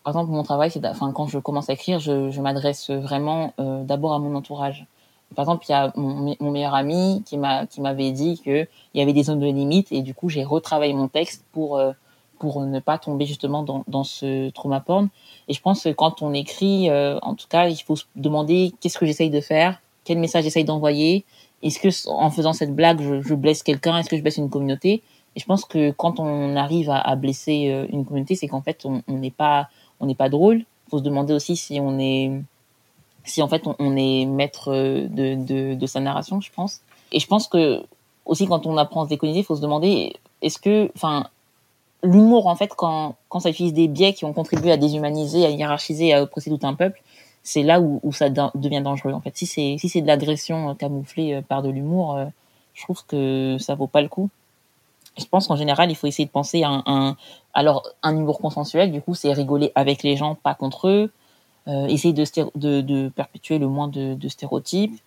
par 0.04 0.14
exemple 0.14 0.32
mon 0.32 0.42
travail, 0.42 0.72
c'est 0.72 0.82
quand 1.14 1.28
je 1.28 1.38
commence 1.38 1.70
à 1.70 1.74
écrire, 1.74 2.00
je 2.00 2.42
m'adresse 2.42 2.90
vraiment 2.90 3.54
d'abord 3.60 4.14
à 4.14 4.20
mon 4.20 4.34
entourage 4.34 4.88
par 5.36 5.44
exemple, 5.44 5.66
il 5.68 5.72
y 5.72 5.76
a 5.76 5.92
mon, 5.96 6.52
meilleur 6.52 6.74
ami 6.74 7.24
qui 7.26 7.38
m'a 7.38 7.66
qui 7.66 7.82
m'avait 7.82 8.12
dit 8.12 8.42
que 8.44 8.68
il 8.94 9.00
y 9.00 9.02
avait 9.02 9.14
des 9.14 9.24
zones 9.24 9.40
de 9.40 9.46
limite 9.46 9.92
et 9.92 10.02
du 10.02 10.14
coup 10.14 10.30
j'ai 10.30 10.44
retravaillé 10.44 10.94
mon 10.94 11.08
texte 11.08 11.44
pour 11.52 11.78
euh, 11.78 11.92
pour 12.40 12.62
ne 12.62 12.80
pas 12.80 12.98
tomber 12.98 13.26
justement 13.26 13.64
dans, 13.64 13.84
dans 13.88 14.04
ce 14.04 14.50
trauma 14.50 14.82
porn. 14.82 15.10
Et 15.48 15.54
je 15.54 15.62
pense 15.62 15.84
que 15.84 15.90
quand 15.90 16.22
on 16.22 16.34
écrit, 16.34 16.90
euh, 16.90 17.18
en 17.22 17.36
tout 17.36 17.48
cas, 17.48 17.70
il 17.70 17.78
faut 17.78 17.96
se 17.96 18.04
demander 18.18 18.74
qu'est-ce 18.82 18.98
que 18.98 19.06
j'essaye 19.06 19.30
de 19.30 19.40
faire, 19.40 19.82
quel 20.04 20.18
message 20.18 20.44
j'essaye 20.44 20.66
d'envoyer. 20.66 21.24
Est-ce 21.62 21.80
que 21.80 22.10
en 22.10 22.30
faisant 22.30 22.52
cette 22.52 22.76
blague, 22.76 23.02
je, 23.02 23.34
blesse 23.34 23.64
quelqu'un? 23.64 23.98
Est-ce 23.98 24.10
que 24.10 24.18
je 24.18 24.22
blesse 24.22 24.38
une 24.38 24.50
communauté? 24.50 25.04
Et 25.36 25.40
je 25.40 25.46
pense 25.46 25.64
que 25.64 25.92
quand 25.92 26.20
on 26.20 26.56
arrive 26.58 26.90
à, 26.90 27.00
à 27.00 27.16
blesser 27.16 27.72
euh, 27.72 27.88
une 27.90 28.06
communauté, 28.06 28.36
c'est 28.36 28.48
qu'en 28.48 28.62
fait 28.62 28.86
on 28.86 29.02
n'est 29.08 29.32
pas 29.32 29.70
on 30.02 30.06
n'est 30.06 30.16
pas 30.16 30.30
drôle. 30.30 30.66
Faut 30.90 30.98
se 30.98 31.04
demander 31.04 31.34
aussi 31.34 31.56
si 31.56 31.80
on 31.80 31.98
est 31.98 32.30
si 33.26 33.42
en 33.42 33.48
fait 33.48 33.64
on, 33.80 33.96
est 33.96 34.26
maître 34.26 34.72
euh, 34.72 35.08
de, 35.08 35.76
de, 35.76 35.86
sa 35.86 36.00
narration, 36.00 36.42
je 36.42 36.52
pense. 36.52 36.82
Et 37.12 37.20
je 37.20 37.28
pense 37.28 37.48
que 37.48 37.82
aussi 38.26 38.48
quand 38.48 38.66
on 38.66 38.78
apprend 38.78 39.02
à 39.02 39.06
se 39.06 39.10
décoloniser, 39.10 39.42
il 39.42 39.46
faut 39.46 39.56
se 39.56 39.62
demander 39.62 40.14
est-ce 40.42 40.60
que, 40.60 40.92
enfin, 40.96 41.28
l'humour 42.04 42.48
en 42.48 42.56
fait 42.56 42.72
quand 42.76 43.16
quand 43.30 43.40
ça 43.40 43.50
utilise 43.50 43.74
des 43.74 43.88
biais 43.88 44.14
qui 44.14 44.26
ont 44.26 44.34
contribué 44.34 44.72
à 44.72 44.78
déshumaniser, 44.78 45.46
à 45.46 45.50
hiérarchiser, 45.50 46.14
à 46.14 46.22
oppresser 46.22 46.50
tout 46.50 46.66
un 46.66 46.74
peuple, 46.74 47.02
c'est 47.44 47.64
là 47.64 47.82
où, 47.82 48.12
ça 48.14 48.30
devient 48.30 48.82
dangereux 48.82 49.14
en 49.14 49.22
fait. 49.22 49.36
Si 49.38 49.46
c'est 49.46 49.78
si 49.78 49.90
c'est 49.90 50.02
de 50.02 50.08
l'agression 50.08 50.76
camouflée 50.76 51.36
euh, 51.36 51.42
par 51.42 51.62
de 51.62 51.70
l'humour, 51.70 52.16
euh, 52.16 52.26
je 52.74 52.84
trouve 52.84 53.06
que 53.06 53.58
ça 53.60 53.76
vaut 53.76 53.88
pas 53.88 54.02
le 54.02 54.10
coup. 54.10 54.30
Je 55.18 55.26
pense 55.26 55.48
qu'en 55.48 55.56
général, 55.56 55.92
il 55.92 55.96
faut 55.96 56.08
essayer 56.08 56.26
de 56.26 56.32
penser 56.32 56.64
à 56.64 56.70
un, 56.86 57.16
alors 57.54 57.84
un 58.02 58.16
humour 58.18 58.40
consensuel. 58.40 58.92
Du 58.92 59.02
coup, 59.02 59.14
c'est 59.14 59.32
rigoler 59.32 59.72
avec 59.76 60.02
les 60.02 60.16
gens, 60.18 60.34
pas 60.34 60.56
contre 60.56 60.88
eux. 60.88 61.12
Euh, 61.70 61.88
essayer 61.88 62.14
de, 62.14 62.26
de, 62.56 62.82
de, 62.82 63.08
perpétuer 63.08 63.58
le 63.58 63.70
moins 63.70 63.88
de, 63.88 64.16
de, 64.16 64.28
stéréotypes, 64.28 65.00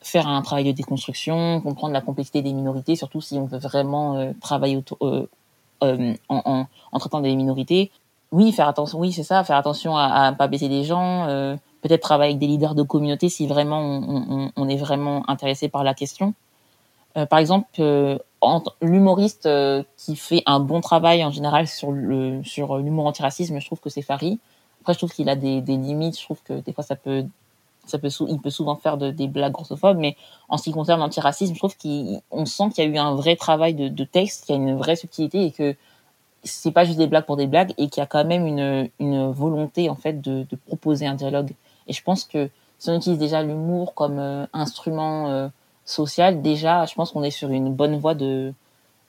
faire 0.00 0.26
un 0.26 0.40
travail 0.40 0.64
de 0.64 0.72
déconstruction, 0.72 1.60
comprendre 1.60 1.92
la 1.92 2.00
complexité 2.00 2.40
des 2.40 2.54
minorités, 2.54 2.96
surtout 2.96 3.20
si 3.20 3.34
on 3.34 3.44
veut 3.44 3.58
vraiment 3.58 4.16
euh, 4.16 4.32
travailler 4.40 4.78
autour, 4.78 4.96
euh, 5.02 5.28
euh, 5.82 6.14
en, 6.30 6.42
en, 6.46 6.66
en, 6.92 6.98
traitant 6.98 7.20
des 7.20 7.36
minorités. 7.36 7.90
Oui, 8.32 8.50
faire 8.52 8.66
attention, 8.66 8.98
oui, 8.98 9.12
c'est 9.12 9.24
ça, 9.24 9.44
faire 9.44 9.58
attention 9.58 9.94
à, 9.94 10.30
ne 10.30 10.36
pas 10.36 10.48
baisser 10.48 10.68
les 10.68 10.84
gens, 10.84 11.26
euh, 11.28 11.54
peut-être 11.82 12.00
travailler 12.00 12.30
avec 12.30 12.38
des 12.38 12.46
leaders 12.46 12.74
de 12.74 12.82
communauté 12.82 13.28
si 13.28 13.46
vraiment 13.46 13.80
on, 13.80 14.24
on, 14.30 14.52
on 14.56 14.68
est 14.70 14.78
vraiment 14.78 15.28
intéressé 15.28 15.68
par 15.68 15.84
la 15.84 15.94
question. 15.94 16.34
Par 17.28 17.40
exemple, 17.40 17.66
l'humoriste 18.80 19.48
qui 19.96 20.14
fait 20.14 20.44
un 20.46 20.60
bon 20.60 20.80
travail 20.80 21.24
en 21.24 21.32
général 21.32 21.66
sur 21.66 21.90
le 21.90 22.40
sur 22.44 22.78
l'humour 22.78 23.06
antiracisme, 23.06 23.58
je 23.58 23.66
trouve 23.66 23.80
que 23.80 23.90
c'est 23.90 24.00
Farid. 24.00 24.38
Après, 24.80 24.94
je 24.94 24.98
trouve 24.98 25.12
qu'il 25.12 25.28
a 25.28 25.36
des, 25.36 25.60
des 25.60 25.76
limites. 25.76 26.18
Je 26.18 26.24
trouve 26.24 26.42
que 26.42 26.60
des 26.60 26.72
fois, 26.72 26.84
ça 26.84 26.96
peut 26.96 27.24
ça 27.86 27.98
peut 27.98 28.08
il 28.28 28.40
peut 28.40 28.50
souvent 28.50 28.76
faire 28.76 28.98
de, 28.98 29.10
des 29.10 29.26
blagues 29.26 29.52
grossophobes, 29.52 29.98
mais 29.98 30.16
en 30.48 30.56
ce 30.56 30.64
qui 30.64 30.72
concerne 30.72 31.00
l'antiracisme, 31.00 31.54
je 31.54 31.58
trouve 31.58 31.76
qu'on 31.76 32.46
sent 32.46 32.64
qu'il 32.74 32.84
y 32.84 32.86
a 32.86 32.90
eu 32.90 32.98
un 32.98 33.14
vrai 33.14 33.36
travail 33.36 33.74
de, 33.74 34.04
texte, 34.04 34.44
qu'il 34.44 34.54
y 34.54 34.58
a 34.58 34.60
une 34.60 34.76
vraie 34.76 34.96
subtilité 34.96 35.46
et 35.46 35.50
que 35.50 35.74
c'est 36.44 36.70
pas 36.70 36.84
juste 36.84 36.98
des 36.98 37.06
blagues 37.06 37.26
pour 37.26 37.36
des 37.36 37.46
blagues 37.46 37.72
et 37.78 37.88
qu'il 37.88 38.00
y 38.00 38.04
a 38.04 38.06
quand 38.06 38.24
même 38.24 38.46
une, 38.46 38.88
une 38.98 39.30
volonté 39.30 39.90
en 39.90 39.94
fait 39.94 40.20
de, 40.20 40.46
de 40.48 40.56
proposer 40.56 41.06
un 41.06 41.14
dialogue. 41.14 41.52
Et 41.86 41.92
je 41.92 42.02
pense 42.02 42.24
que 42.24 42.48
si 42.78 42.90
on 42.90 42.96
utilise 42.96 43.18
déjà 43.18 43.42
l'humour 43.42 43.94
comme 43.94 44.18
euh, 44.18 44.46
instrument 44.52 45.28
euh, 45.28 45.48
social, 45.84 46.40
déjà, 46.40 46.86
je 46.86 46.94
pense 46.94 47.12
qu'on 47.12 47.22
est 47.22 47.30
sur 47.30 47.50
une 47.50 47.74
bonne 47.74 47.98
voie 47.98 48.14
de, 48.14 48.54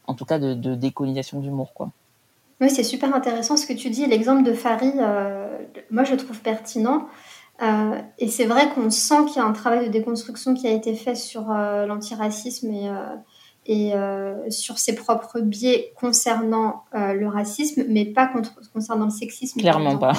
en 0.08 0.14
tout 0.14 0.26
cas, 0.26 0.40
de, 0.40 0.54
de 0.54 0.76
décolonisation 0.76 1.40
d'humour, 1.40 1.74
quoi. 1.74 1.90
Oui, 2.60 2.70
c'est 2.70 2.84
super 2.84 3.16
intéressant 3.16 3.58
ce 3.58 3.66
que 3.66 3.74
tu 3.74 3.90
dis. 3.90 4.06
L'exemple 4.06 4.44
de 4.44 4.54
Farid, 4.54 4.94
euh, 5.00 5.51
moi, 5.92 6.04
je 6.04 6.16
trouve 6.16 6.40
pertinent. 6.40 7.08
Euh, 7.62 8.02
et 8.18 8.28
c'est 8.28 8.46
vrai 8.46 8.70
qu'on 8.74 8.90
sent 8.90 9.26
qu'il 9.28 9.38
y 9.38 9.40
a 9.40 9.46
un 9.46 9.52
travail 9.52 9.86
de 9.86 9.92
déconstruction 9.92 10.56
qui 10.56 10.68
a 10.68 10.72
été 10.72 10.96
fait 10.96 11.16
sur 11.16 11.52
euh, 11.52 11.86
l'antiracisme 11.86 12.72
et, 12.72 12.90
euh, 12.90 13.16
et 13.68 13.94
euh, 13.94 14.50
sur 14.50 14.80
ses 14.80 14.96
propres 14.96 15.40
biais 15.42 15.94
concernant 15.96 16.86
le 16.94 17.28
racisme, 17.28 17.84
mais 17.88 18.06
pas 18.06 18.26
contre, 18.26 18.54
concernant 18.74 19.06
le 19.06 19.12
sexisme. 19.12 19.60
Clairement 19.60 19.98
pas. 19.98 20.14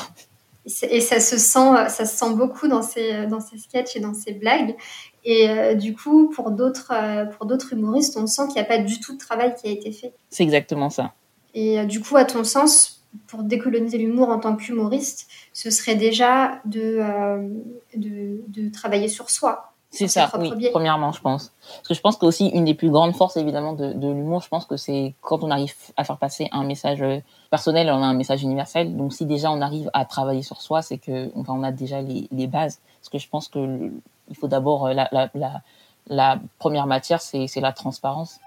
Et 0.89 1.01
ça 1.01 1.19
se 1.19 1.39
sent, 1.39 1.89
ça 1.89 2.05
se 2.05 2.17
sent 2.17 2.35
beaucoup 2.35 2.69
dans 2.69 2.83
ses, 2.83 3.27
dans 3.27 3.41
ses 3.41 3.59
sketchs 3.59 3.97
et 3.97 4.01
dans 4.01 4.15
ses 4.15 4.33
blagues. 4.33 4.77
Et 5.25 5.49
euh, 5.49 5.75
du 5.75 5.95
coup, 5.95 6.29
pour 6.31 6.51
d'autres, 6.51 6.93
euh, 6.93 7.27
pour 7.27 7.47
d'autres 7.47 7.73
humoristes, 7.73 8.17
on 8.17 8.27
sent 8.27 8.43
qu'il 8.47 8.55
n'y 8.55 8.61
a 8.61 8.65
pas 8.65 8.79
du 8.79 8.99
tout 9.01 9.15
de 9.15 9.19
travail 9.19 9.55
qui 9.61 9.69
a 9.69 9.71
été 9.71 9.93
fait. 9.93 10.13
C'est 10.31 10.43
exactement 10.43 10.91
ça. 10.91 11.13
Et 11.55 11.79
euh, 11.79 11.85
du 11.85 12.01
coup, 12.01 12.17
à 12.17 12.25
ton 12.25 12.45
sens, 12.45 13.02
pour 13.27 13.43
décoloniser 13.43 13.99
l'humour 13.99 14.31
en 14.31 14.39
tant 14.39 14.57
qu'humoriste, 14.57 15.29
ce 15.53 15.71
serait 15.71 15.97
déjà 15.97 16.61
de, 16.65 16.99
euh, 16.99 17.49
de, 17.97 18.43
de, 18.49 18.71
travailler 18.71 19.09
sur 19.09 19.31
soi. 19.31 19.73
C'est 19.91 20.09
ça, 20.09 20.31
oui, 20.39 20.51
biais. 20.57 20.71
premièrement, 20.71 21.13
je 21.13 21.21
pense. 21.21 21.53
Parce 21.77 21.89
que 21.89 21.95
je 21.95 22.01
pense 22.01 22.17
qu'aussi, 22.17 22.49
une 22.49 22.65
des 22.65 22.73
plus 22.73 22.91
grandes 22.91 23.15
forces, 23.15 23.37
évidemment, 23.37 23.75
de, 23.75 23.93
de 23.93 24.09
l'humour, 24.09 24.41
je 24.41 24.49
pense 24.49 24.65
que 24.65 24.79
c'est 24.79 25.15
quand 25.21 25.45
on 25.45 25.51
arrive 25.51 25.75
à 25.99 26.05
faire 26.05 26.17
passer 26.17 26.49
un 26.53 26.65
message 26.65 27.05
personnel, 27.51 27.91
on 27.91 28.03
a 28.03 28.07
un 28.07 28.15
message 28.15 28.43
universel. 28.43 28.97
Donc, 28.97 29.13
si 29.13 29.27
déjà 29.27 29.51
on 29.51 29.61
arrive 29.61 29.91
à 29.93 30.07
travailler 30.07 30.41
sur 30.41 30.63
soi, 30.63 30.81
c'est 30.81 30.97
que, 30.97 31.31
enfin, 31.37 31.53
on 31.55 31.63
a 31.63 31.73
déjà 31.73 32.01
les, 32.01 32.27
les 32.33 32.47
bases. 32.47 32.81
Parce 33.01 33.11
que 33.11 33.19
je 33.19 33.29
pense 33.29 33.49
que 33.49 33.59
le, 33.59 33.93
il 34.31 34.37
faut 34.37 34.49
d'abord 34.49 34.89
la, 34.89 35.09
la, 35.13 35.31
la, 35.35 35.63
la, 36.07 36.41
première 36.59 36.87
matière, 36.87 37.21
c'est 37.21 37.61
la 37.61 37.73
transparence. 37.73 38.41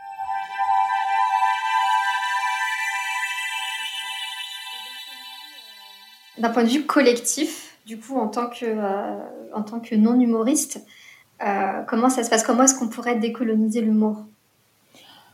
D'un 6.46 6.52
point 6.52 6.64
de 6.64 6.70
vue 6.70 6.86
collectif, 6.86 7.75
du 7.88 8.00
coup, 8.00 8.20
en 8.20 8.28
tant 8.28 8.48
que, 8.52 8.68
euh, 8.68 9.18
en 9.52 9.64
tant 9.64 9.80
que 9.80 9.96
non 9.96 10.20
humoriste, 10.20 10.80
euh, 11.44 11.82
comment 11.88 12.08
ça 12.08 12.24
se 12.24 12.30
passe? 12.30 12.44
Comment 12.44 12.66
est-ce 12.66 12.78
qu'on 12.78 12.88
pourrait 12.88 13.16
décoloniser 13.16 13.82
l'humour? 13.82 14.18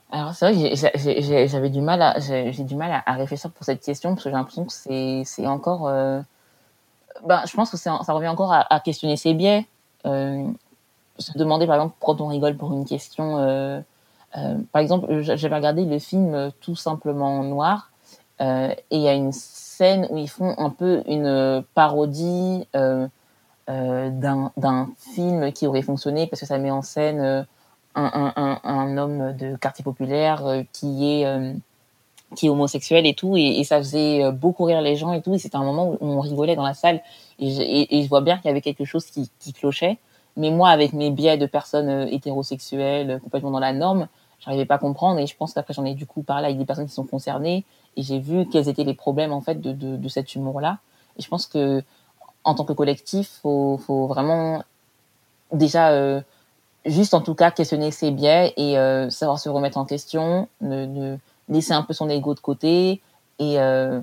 Alors 0.09 0.33
c'est 0.33 0.53
vrai 0.53 0.69
que 0.69 1.47
j'avais 1.47 1.69
du 1.69 1.81
mal 1.81 2.01
à 2.01 2.17
j'ai 2.19 2.63
du 2.63 2.75
mal 2.75 3.03
à, 3.05 3.13
réfléchir 3.15 3.51
pour 3.51 3.65
cette 3.65 3.81
question 3.81 4.11
parce 4.11 4.23
que 4.23 4.29
j'ai 4.29 4.35
l'impression 4.35 4.63
que 4.63 4.71
c'est 5.25 5.47
encore 5.47 5.89
euh, 5.89 6.21
ben 7.27 7.41
je 7.45 7.53
pense 7.53 7.71
que 7.71 7.77
ça 7.77 7.97
revient 8.07 8.29
encore 8.29 8.53
à, 8.53 8.79
questionner 8.79 9.17
ses 9.17 9.33
biais 9.33 9.67
se 10.05 11.37
demander 11.37 11.67
par 11.67 11.75
exemple 11.75 11.95
quand 11.99 12.21
on 12.21 12.27
rigole 12.27 12.55
pour 12.55 12.71
une 12.71 12.85
question. 12.85 13.83
Par 14.71 14.81
exemple, 14.81 15.21
j'avais 15.21 15.55
regardé 15.55 15.83
le 15.83 15.99
film 15.99 16.51
Tout 16.61 16.77
simplement 16.77 17.43
noir 17.43 17.90
et 18.41 18.75
il 18.89 19.01
y 19.01 19.07
a 19.07 19.13
une 19.13 19.31
scène 19.31 20.07
où 20.09 20.17
ils 20.17 20.29
font 20.29 20.53
un 20.57 20.69
peu 20.69 21.03
une 21.07 21.63
parodie 21.73 22.67
euh, 22.75 23.07
euh, 23.69 24.09
d'un 24.57 24.89
film 24.97 25.51
qui 25.51 25.67
aurait 25.67 25.81
fonctionné 25.81 26.27
parce 26.27 26.41
que 26.41 26.45
ça 26.45 26.57
met 26.57 26.71
en 26.71 26.81
scène 26.81 27.45
un, 27.95 28.97
homme 28.97 29.35
de 29.37 29.55
quartier 29.55 29.83
populaire 29.83 30.63
qui 30.73 31.11
est 31.11 31.55
qui 32.35 32.47
homosexuel 32.47 33.05
et 33.05 33.13
tout. 33.13 33.35
Et, 33.37 33.63
ça 33.63 33.77
faisait 33.79 34.31
beaucoup 34.31 34.63
rire 34.63 34.81
les 34.81 34.95
gens 34.95 35.13
et 35.13 35.21
tout. 35.21 35.33
Et 35.33 35.37
c'était 35.37 35.57
un 35.57 35.63
moment 35.63 35.89
où 35.89 35.97
on 36.01 36.19
rigolait 36.21 36.55
dans 36.55 36.65
la 36.65 36.73
salle. 36.73 37.01
Et 37.39 37.49
je, 38.03 38.07
vois 38.07 38.21
bien 38.21 38.37
qu'il 38.37 38.45
y 38.45 38.49
avait 38.49 38.61
quelque 38.61 38.85
chose 38.85 39.05
qui, 39.05 39.29
qui 39.39 39.51
clochait. 39.51 39.97
Mais 40.37 40.49
moi, 40.49 40.69
avec 40.69 40.93
mes 40.93 41.11
biais 41.11 41.37
de 41.37 41.45
personnes 41.45 41.89
euh, 41.89 42.07
hétérosexuelles, 42.09 43.19
complètement 43.21 43.51
dans 43.51 43.59
la 43.59 43.73
norme, 43.73 44.07
j'arrivais 44.43 44.65
pas 44.65 44.75
à 44.75 44.79
comprendre. 44.79 45.19
Et 45.19 45.27
je 45.27 45.35
pense 45.35 45.53
qu'après, 45.53 45.73
j'en 45.73 45.85
ai 45.85 45.93
du 45.93 46.05
coup 46.05 46.21
parlé 46.23 46.45
avec 46.45 46.57
des 46.57 46.65
personnes 46.65 46.87
qui 46.87 46.93
sont 46.93 47.05
concernées 47.05 47.65
et 47.97 48.03
j'ai 48.03 48.19
vu 48.19 48.47
quels 48.49 48.69
étaient 48.69 48.83
les 48.83 48.93
problèmes 48.93 49.33
en 49.33 49.41
fait 49.41 49.61
de, 49.61 49.71
de, 49.71 49.97
de 49.97 50.09
cet 50.09 50.35
humour-là. 50.35 50.79
Et 51.17 51.21
je 51.21 51.27
pense 51.27 51.47
que 51.47 51.83
en 52.43 52.55
tant 52.55 52.65
que 52.65 52.73
collectif, 52.73 53.39
faut, 53.41 53.77
faut 53.77 54.07
vraiment 54.07 54.63
déjà 55.51 55.89
euh, 55.89 56.21
juste 56.85 57.13
en 57.13 57.21
tout 57.21 57.35
cas 57.35 57.51
questionner 57.51 57.91
ses 57.91 58.11
biais 58.11 58.53
et 58.57 58.77
euh, 58.77 59.09
savoir 59.09 59.39
se 59.39 59.49
remettre 59.49 59.77
en 59.77 59.85
question, 59.85 60.47
ne, 60.61 60.85
ne 60.85 61.17
laisser 61.49 61.73
un 61.73 61.83
peu 61.83 61.93
son 61.93 62.09
ego 62.09 62.33
de 62.33 62.39
côté 62.39 63.01
et 63.39 63.59
euh, 63.59 64.01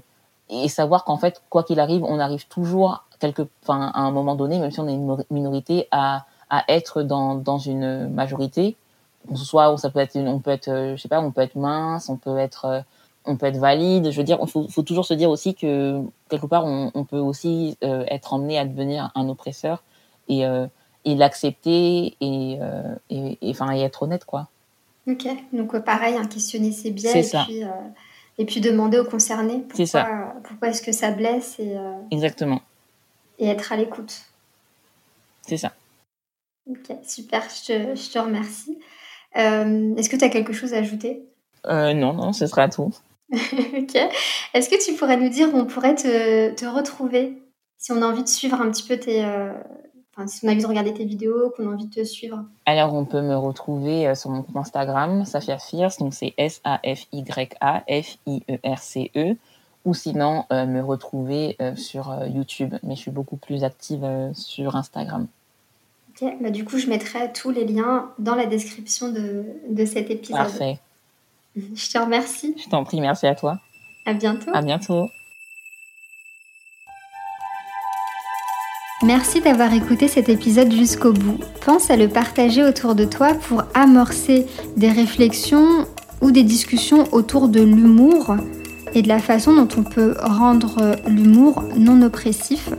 et 0.51 0.69
savoir 0.69 1.05
qu'en 1.05 1.19
fait 1.19 1.43
quoi 1.51 1.63
qu'il 1.63 1.79
arrive, 1.81 2.05
on 2.05 2.19
arrive 2.19 2.47
toujours 2.49 3.05
quelque, 3.19 3.47
enfin, 3.63 3.91
à 3.95 4.01
un 4.01 4.11
moment 4.11 4.35
donné, 4.35 4.59
même 4.59 4.71
si 4.71 4.81
on 4.81 4.89
est 4.89 4.95
une 4.95 5.25
minorité, 5.31 5.89
à, 5.91 6.25
à 6.51 6.65
être 6.69 7.03
dans, 7.03 7.35
dans 7.35 7.59
une 7.59 8.09
majorité. 8.09 8.77
Soit 9.35 9.77
ça 9.79 9.91
peut 9.91 10.01
être, 10.01 10.17
on 10.17 10.39
peut 10.39 10.51
être, 10.51 10.95
je 10.97 10.97
sais 10.97 11.09
pas, 11.09 11.21
on 11.21 11.31
peut 11.31 11.41
être 11.41 11.57
mince, 11.57 12.09
on 12.09 12.17
peut 12.17 12.39
être, 12.39 12.85
on 13.25 13.37
peut 13.37 13.47
être 13.47 13.59
valide. 13.59 14.11
Je 14.11 14.17
veux 14.17 14.25
dire, 14.25 14.39
il 14.41 14.49
faut, 14.49 14.69
faut, 14.69 14.83
toujours 14.83 15.05
se 15.05 15.15
dire 15.15 15.31
aussi 15.31 15.55
que 15.55 16.01
quelque 16.29 16.47
part, 16.47 16.65
on, 16.65 16.91
on 16.95 17.05
peut 17.05 17.19
aussi 17.19 17.77
euh, 17.85 18.05
être 18.09 18.33
emmené 18.33 18.59
à 18.59 18.65
devenir 18.65 19.11
un 19.15 19.29
oppresseur 19.29 19.83
et, 20.29 20.47
euh, 20.47 20.67
et 21.05 21.15
l'accepter 21.15 22.17
et, 22.21 22.59
euh, 22.61 22.95
et, 23.11 23.39
et, 23.43 23.51
enfin, 23.51 23.75
et 23.75 23.81
être 23.81 24.03
honnête, 24.03 24.25
quoi. 24.25 24.49
Ok, 25.07 25.27
donc 25.53 25.79
pareil, 25.79 26.17
hein, 26.17 26.27
questionner 26.27 26.73
ses 26.73 26.91
biais 26.91 27.21
et 27.21 27.23
ça. 27.23 27.45
puis, 27.47 27.65
euh, 27.65 27.69
et 28.37 28.45
puis 28.45 28.61
demander 28.61 28.99
aux 28.99 29.07
concernés 29.07 29.65
pourquoi, 29.69 30.35
pourquoi 30.45 30.69
est-ce 30.69 30.83
que 30.83 30.93
ça 30.93 31.11
blesse 31.11 31.59
et, 31.59 31.77
euh, 31.77 31.95
Exactement 32.11 32.61
et 33.39 33.47
être 33.47 33.73
à 33.73 33.77
l'écoute. 33.77 34.23
C'est 35.47 35.57
ça. 35.57 35.73
Ok, 36.69 36.97
super, 37.07 37.43
je 37.49 37.67
te, 37.67 37.95
je 37.95 38.11
te 38.11 38.19
remercie. 38.19 38.78
Euh, 39.37 39.95
Est-ce 39.97 40.09
que 40.09 40.17
tu 40.17 40.25
as 40.25 40.29
quelque 40.29 40.53
chose 40.53 40.75
à 40.75 40.79
ajouter? 40.79 41.23
Euh, 41.67 41.93
Non, 41.93 42.13
non, 42.13 42.33
ce 42.33 42.47
sera 42.47 42.69
tout. 42.69 42.93
ok. 43.33 43.97
Est-ce 44.55 44.71
que 44.71 44.83
tu 44.83 44.95
pourrais 44.95 45.17
nous 45.17 45.29
dire 45.29 45.55
où 45.55 45.59
on 45.59 45.67
pourrait 45.67 45.95
te, 45.95 46.55
te, 46.55 46.65
retrouver? 46.65 47.43
Si 47.77 47.93
on 47.93 48.03
a 48.03 48.07
envie 48.07 48.23
de 48.23 48.29
suivre 48.29 48.61
un 48.61 48.71
petit 48.71 48.87
peu 48.87 48.99
tes. 48.99 49.25
Euh, 49.25 49.53
enfin, 50.17 50.27
si 50.27 50.45
on 50.45 50.49
a 50.49 50.53
envie 50.53 50.63
de 50.63 50.67
regarder 50.67 50.95
tes 50.95 51.05
vidéos, 51.05 51.53
qu'on 51.57 51.69
a 51.71 51.75
envie 51.75 51.87
de 51.87 51.95
te 51.95 52.05
suivre? 52.05 52.45
Alors, 52.65 52.95
on 52.95 53.05
peut 53.05 53.21
me 53.21 53.37
retrouver 53.37 54.15
sur 54.15 54.31
mon 54.31 54.43
compte 54.43 54.57
Instagram, 54.57 55.25
Safia 55.25 55.59
Fierce, 55.59 55.99
donc 55.99 56.15
c'est 56.15 56.35
S-A-F-Y-A 56.39 57.85
F-I-E-R-C-E. 57.87 59.33
-E 59.33 59.37
ou 59.85 59.95
sinon 59.95 60.45
euh, 60.53 60.67
me 60.67 60.83
retrouver 60.83 61.57
euh, 61.63 61.75
sur 61.77 62.15
YouTube. 62.27 62.75
Mais 62.83 62.95
je 62.95 63.01
suis 63.01 63.11
beaucoup 63.11 63.37
plus 63.37 63.65
active 63.65 64.07
sur 64.35 64.77
Instagram. 64.77 65.29
Ok, 66.21 66.33
bah, 66.41 66.51
du 66.51 66.65
coup, 66.65 66.79
je 66.79 66.87
mettrai 66.87 67.33
tous 67.33 67.51
les 67.51 67.65
liens 67.65 68.11
dans 68.19 68.35
la 68.35 68.47
description 68.47 69.11
de, 69.13 69.45
de 69.69 69.85
cet 69.85 70.11
épisode. 70.11 70.39
Parfait. 70.39 70.79
Je 71.57 71.91
te 71.91 71.99
remercie. 71.99 72.55
Je 72.63 72.69
t'en 72.69 72.85
prie, 72.85 73.01
merci 73.01 73.27
à 73.27 73.35
toi. 73.35 73.59
À 74.07 74.15
bientôt. 74.15 74.51
À 74.53 74.63
bientôt. 74.63 75.09
Merci 79.05 79.41
d'avoir 79.41 79.73
écouté 79.73 80.09
cet 80.09 80.29
épisode 80.29 80.73
jusqu'au 80.73 81.13
bout. 81.13 81.39
Pense 81.65 81.91
à 81.91 81.97
le 81.97 82.09
partager 82.09 82.65
autour 82.65 82.97
de 82.97 83.05
toi 83.05 83.35
pour 83.35 83.63
amorcer 83.75 84.47
des 84.77 84.91
réflexions 84.91 85.87
ou 86.21 86.33
des 86.33 86.43
discussions 86.43 87.05
autour 87.13 87.49
de 87.49 87.61
l'humour 87.61 88.35
et 88.95 89.03
de 89.03 89.09
la 89.09 89.21
façon 89.21 89.55
dont 89.55 89.69
on 89.79 89.85
peut 89.85 90.17
rendre 90.21 90.97
l'humour 91.07 91.63
non 91.77 92.03
oppressif 92.03 92.71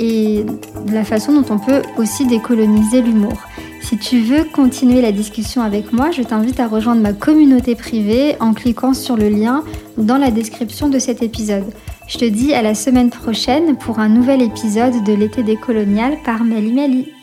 et 0.00 0.44
de 0.86 0.92
la 0.92 1.04
façon 1.04 1.32
dont 1.32 1.54
on 1.54 1.58
peut 1.58 1.82
aussi 1.98 2.26
décoloniser 2.26 3.02
l'humour. 3.02 3.38
Si 3.82 3.98
tu 3.98 4.20
veux 4.20 4.44
continuer 4.44 5.00
la 5.00 5.12
discussion 5.12 5.62
avec 5.62 5.92
moi, 5.92 6.10
je 6.10 6.22
t'invite 6.22 6.58
à 6.58 6.66
rejoindre 6.66 7.02
ma 7.02 7.12
communauté 7.12 7.74
privée 7.74 8.36
en 8.40 8.54
cliquant 8.54 8.94
sur 8.94 9.16
le 9.16 9.28
lien 9.28 9.62
dans 9.98 10.16
la 10.16 10.30
description 10.30 10.88
de 10.88 10.98
cet 10.98 11.22
épisode. 11.22 11.64
Je 12.08 12.18
te 12.18 12.24
dis 12.24 12.54
à 12.54 12.62
la 12.62 12.74
semaine 12.74 13.10
prochaine 13.10 13.76
pour 13.76 13.98
un 13.98 14.08
nouvel 14.08 14.42
épisode 14.42 15.04
de 15.04 15.12
l'été 15.12 15.42
décolonial 15.42 16.16
par 16.24 16.44
Meli 16.44 16.72
Meli. 16.72 17.19